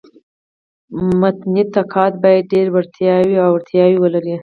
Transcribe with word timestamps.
متني 1.19 1.63
نقاد 1.75 2.13
باید 2.23 2.45
ډېري 2.51 2.69
وړتیاوي 2.73 3.35
او 3.45 3.49
اړتیاوي 3.57 3.97
ولري. 3.99 4.35